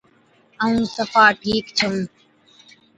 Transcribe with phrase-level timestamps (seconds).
[0.63, 1.95] ائُون صفا ٺِيڪ ڇَئُون۔